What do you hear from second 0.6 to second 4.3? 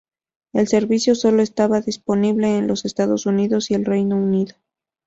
servicio sólo estaba disponible en los Estados Unidos y el Reino